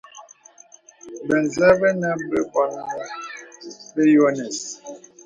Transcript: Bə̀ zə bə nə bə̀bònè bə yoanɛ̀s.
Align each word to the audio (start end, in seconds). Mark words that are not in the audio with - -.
Bə̀ 1.27 1.41
zə 1.55 1.69
bə 1.79 1.89
nə 2.01 2.09
bə̀bònè 2.29 2.83
bə 3.93 4.01
yoanɛ̀s. 4.13 4.59